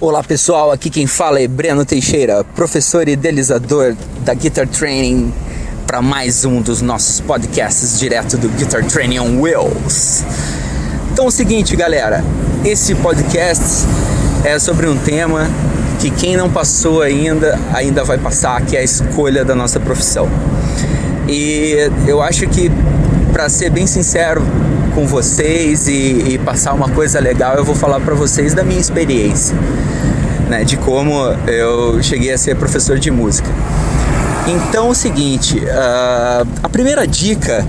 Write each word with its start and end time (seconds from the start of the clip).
Olá 0.00 0.22
pessoal, 0.22 0.70
aqui 0.70 0.90
quem 0.90 1.08
fala 1.08 1.40
é 1.40 1.48
Breno 1.48 1.84
Teixeira, 1.84 2.44
professor 2.44 3.08
e 3.08 3.14
idealizador 3.14 3.96
da 4.20 4.32
Guitar 4.32 4.68
Training, 4.68 5.34
para 5.88 6.00
mais 6.00 6.44
um 6.44 6.62
dos 6.62 6.80
nossos 6.80 7.18
podcasts 7.20 7.98
direto 7.98 8.38
do 8.38 8.48
Guitar 8.50 8.84
Training 8.84 9.18
on 9.18 9.40
Wheels. 9.40 10.22
Então 11.12 11.24
é 11.24 11.28
o 11.28 11.32
seguinte, 11.32 11.74
galera, 11.74 12.22
esse 12.64 12.94
podcast 12.94 13.88
é 14.44 14.56
sobre 14.60 14.86
um 14.86 14.96
tema 14.96 15.48
que 15.98 16.12
quem 16.12 16.36
não 16.36 16.48
passou 16.48 17.02
ainda 17.02 17.58
ainda 17.74 18.04
vai 18.04 18.18
passar, 18.18 18.64
que 18.64 18.76
é 18.76 18.80
a 18.80 18.84
escolha 18.84 19.44
da 19.44 19.56
nossa 19.56 19.80
profissão. 19.80 20.28
E 21.26 21.90
eu 22.06 22.22
acho 22.22 22.46
que, 22.46 22.70
para 23.32 23.48
ser 23.48 23.68
bem 23.70 23.88
sincero 23.88 24.44
com 24.98 25.06
vocês 25.06 25.86
e, 25.86 26.32
e, 26.32 26.38
passar 26.38 26.74
uma 26.74 26.88
coisa 26.88 27.20
legal, 27.20 27.54
eu 27.54 27.64
vou 27.64 27.76
falar 27.76 28.00
para 28.00 28.16
vocês 28.16 28.52
da 28.52 28.64
minha 28.64 28.80
experiência, 28.80 29.56
né, 30.48 30.64
de 30.64 30.76
como 30.76 31.14
eu 31.46 32.02
cheguei 32.02 32.32
a 32.32 32.36
ser 32.36 32.56
professor 32.56 32.98
de 32.98 33.08
música. 33.08 33.48
Então, 34.48 34.88
é 34.88 34.90
o 34.90 34.94
seguinte, 34.94 35.56
uh, 35.60 36.48
a 36.60 36.68
primeira 36.68 37.06
dica 37.06 37.64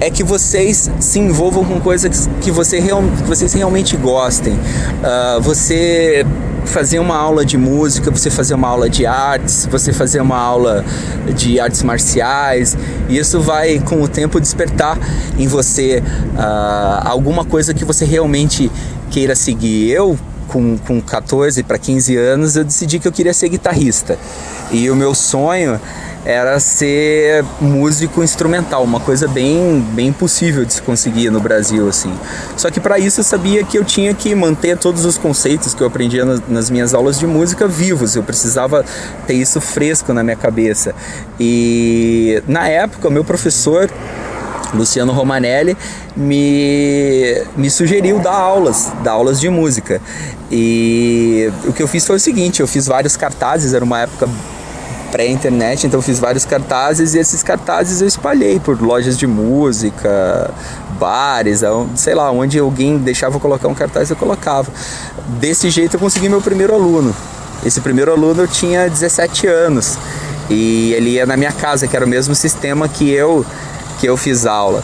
é 0.00 0.10
que 0.10 0.22
vocês 0.22 0.90
se 1.00 1.18
envolvam 1.18 1.64
com 1.64 1.80
coisas 1.80 2.28
que, 2.40 2.50
você 2.50 2.78
real, 2.78 3.02
que 3.02 3.24
vocês 3.24 3.52
realmente 3.52 3.96
gostem. 3.96 4.54
Uh, 4.54 5.40
você 5.40 6.26
fazer 6.66 6.98
uma 6.98 7.16
aula 7.16 7.44
de 7.44 7.56
música, 7.56 8.10
você 8.10 8.28
fazer 8.28 8.54
uma 8.54 8.68
aula 8.68 8.90
de 8.90 9.06
artes, 9.06 9.66
você 9.70 9.92
fazer 9.92 10.20
uma 10.20 10.36
aula 10.36 10.84
de 11.34 11.58
artes 11.60 11.82
marciais, 11.82 12.76
e 13.08 13.16
isso 13.16 13.40
vai 13.40 13.78
com 13.78 14.02
o 14.02 14.08
tempo 14.08 14.40
despertar 14.40 14.98
em 15.38 15.46
você 15.46 16.02
uh, 16.34 17.08
alguma 17.08 17.44
coisa 17.44 17.72
que 17.72 17.84
você 17.84 18.04
realmente 18.04 18.70
queira 19.10 19.34
seguir. 19.34 19.90
Eu, 19.90 20.18
com, 20.48 20.76
com 20.78 21.00
14 21.00 21.62
para 21.62 21.78
15 21.78 22.16
anos, 22.16 22.56
eu 22.56 22.64
decidi 22.64 22.98
que 22.98 23.08
eu 23.08 23.12
queria 23.12 23.32
ser 23.32 23.48
guitarrista. 23.48 24.18
E 24.70 24.90
o 24.90 24.96
meu 24.96 25.14
sonho 25.14 25.80
era 26.26 26.58
ser 26.58 27.44
músico 27.60 28.20
instrumental, 28.20 28.82
uma 28.82 28.98
coisa 28.98 29.28
bem, 29.28 29.80
bem 29.92 30.08
impossível 30.08 30.64
de 30.64 30.72
se 30.72 30.82
conseguir 30.82 31.30
no 31.30 31.38
Brasil 31.38 31.88
assim. 31.88 32.12
Só 32.56 32.68
que 32.68 32.80
para 32.80 32.98
isso 32.98 33.20
eu 33.20 33.24
sabia 33.24 33.62
que 33.62 33.78
eu 33.78 33.84
tinha 33.84 34.12
que 34.12 34.34
manter 34.34 34.76
todos 34.76 35.04
os 35.04 35.16
conceitos 35.16 35.72
que 35.72 35.80
eu 35.80 35.86
aprendia 35.86 36.24
nas, 36.24 36.42
nas 36.48 36.68
minhas 36.68 36.94
aulas 36.94 37.16
de 37.16 37.28
música 37.28 37.68
vivos. 37.68 38.16
Eu 38.16 38.24
precisava 38.24 38.84
ter 39.24 39.34
isso 39.34 39.60
fresco 39.60 40.12
na 40.12 40.24
minha 40.24 40.34
cabeça. 40.34 40.96
E 41.38 42.42
na 42.48 42.66
época, 42.66 43.06
o 43.06 43.10
meu 43.10 43.22
professor 43.22 43.88
Luciano 44.74 45.12
Romanelli 45.12 45.76
me, 46.16 47.40
me 47.56 47.70
sugeriu 47.70 48.18
dar 48.18 48.34
aulas, 48.34 48.92
dar 49.04 49.12
aulas 49.12 49.38
de 49.38 49.48
música. 49.48 50.02
E 50.50 51.52
o 51.64 51.72
que 51.72 51.84
eu 51.84 51.86
fiz 51.86 52.04
foi 52.04 52.16
o 52.16 52.20
seguinte: 52.20 52.58
eu 52.58 52.66
fiz 52.66 52.86
vários 52.86 53.16
cartazes, 53.16 53.74
era 53.74 53.84
uma 53.84 54.00
época 54.00 54.28
pré-internet, 55.06 55.86
então 55.86 56.02
fiz 56.02 56.18
vários 56.18 56.44
cartazes 56.44 57.14
e 57.14 57.18
esses 57.18 57.42
cartazes 57.42 58.00
eu 58.00 58.06
espalhei 58.06 58.60
por 58.60 58.80
lojas 58.80 59.16
de 59.16 59.26
música, 59.26 60.50
bares, 60.98 61.62
sei 61.94 62.14
lá, 62.14 62.30
onde 62.30 62.58
alguém 62.58 62.98
deixava 62.98 63.36
eu 63.36 63.40
colocar 63.40 63.68
um 63.68 63.74
cartaz 63.74 64.10
eu 64.10 64.16
colocava. 64.16 64.70
Desse 65.40 65.70
jeito 65.70 65.94
eu 65.94 66.00
consegui 66.00 66.28
meu 66.28 66.40
primeiro 66.40 66.74
aluno. 66.74 67.14
Esse 67.64 67.80
primeiro 67.80 68.12
aluno 68.12 68.42
eu 68.42 68.48
tinha 68.48 68.88
17 68.88 69.46
anos 69.46 69.98
e 70.48 70.92
ele 70.92 71.10
ia 71.10 71.26
na 71.26 71.36
minha 71.36 71.52
casa, 71.52 71.86
que 71.86 71.96
era 71.96 72.04
o 72.04 72.08
mesmo 72.08 72.34
sistema 72.34 72.88
que 72.88 73.10
eu 73.10 73.44
que 73.98 74.06
eu 74.06 74.16
fiz 74.16 74.44
aula. 74.46 74.82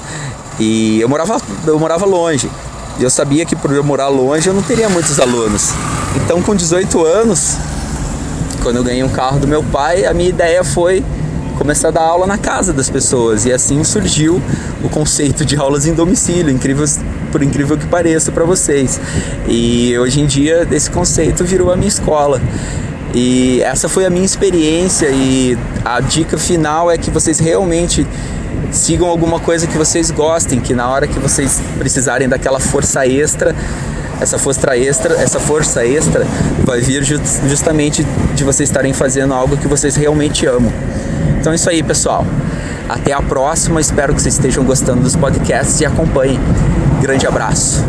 E 0.58 1.00
eu 1.00 1.08
morava 1.08 1.40
eu 1.66 1.78
morava 1.78 2.06
longe. 2.06 2.50
Eu 3.00 3.10
sabia 3.10 3.44
que 3.44 3.56
por 3.56 3.72
eu 3.72 3.82
morar 3.82 4.08
longe 4.08 4.48
eu 4.48 4.54
não 4.54 4.62
teria 4.62 4.88
muitos 4.88 5.18
alunos. 5.20 5.70
Então 6.16 6.42
com 6.42 6.54
18 6.54 7.04
anos, 7.04 7.56
quando 8.62 8.76
eu 8.76 8.84
ganhei 8.84 9.02
um 9.02 9.08
carro 9.08 9.40
do 9.40 9.48
meu 9.48 9.62
pai, 9.62 10.06
a 10.06 10.14
minha 10.14 10.28
ideia 10.28 10.62
foi 10.62 11.04
começar 11.58 11.88
a 11.88 11.90
dar 11.90 12.02
aula 12.02 12.26
na 12.26 12.38
casa 12.38 12.72
das 12.72 12.88
pessoas 12.88 13.44
e 13.44 13.52
assim 13.52 13.82
surgiu 13.82 14.40
o 14.82 14.88
conceito 14.88 15.44
de 15.44 15.56
aulas 15.56 15.86
em 15.86 15.92
domicílio, 15.92 16.50
incrível, 16.50 16.86
por 17.30 17.42
incrível 17.42 17.76
que 17.76 17.86
pareça 17.86 18.30
para 18.30 18.44
vocês. 18.44 19.00
E 19.48 19.98
hoje 19.98 20.20
em 20.20 20.26
dia 20.26 20.66
esse 20.70 20.90
conceito 20.90 21.44
virou 21.44 21.72
a 21.72 21.76
minha 21.76 21.88
escola. 21.88 22.40
E 23.14 23.60
essa 23.62 23.88
foi 23.88 24.06
a 24.06 24.10
minha 24.10 24.24
experiência 24.24 25.08
e 25.10 25.58
a 25.84 26.00
dica 26.00 26.38
final 26.38 26.90
é 26.90 26.96
que 26.96 27.10
vocês 27.10 27.38
realmente 27.38 28.06
sigam 28.70 29.06
alguma 29.08 29.38
coisa 29.38 29.66
que 29.66 29.76
vocês 29.76 30.10
gostem, 30.10 30.60
que 30.60 30.72
na 30.72 30.88
hora 30.88 31.06
que 31.06 31.18
vocês 31.18 31.60
precisarem 31.78 32.28
daquela 32.28 32.58
força 32.58 33.06
extra, 33.06 33.54
essa 34.22 34.38
força 34.38 34.76
extra, 34.76 35.14
essa 35.14 35.40
força 35.40 35.84
extra 35.84 36.26
vai 36.64 36.80
vir 36.80 37.02
justamente 37.04 38.04
de 38.34 38.44
vocês 38.44 38.68
estarem 38.68 38.92
fazendo 38.92 39.34
algo 39.34 39.56
que 39.56 39.66
vocês 39.66 39.96
realmente 39.96 40.46
amam. 40.46 40.72
Então 41.40 41.52
é 41.52 41.56
isso 41.56 41.68
aí, 41.68 41.82
pessoal. 41.82 42.24
Até 42.88 43.12
a 43.12 43.20
próxima. 43.20 43.80
Espero 43.80 44.14
que 44.14 44.22
vocês 44.22 44.34
estejam 44.34 44.64
gostando 44.64 45.02
dos 45.02 45.16
podcasts 45.16 45.80
e 45.80 45.84
acompanhem. 45.84 46.38
Grande 47.00 47.26
abraço. 47.26 47.84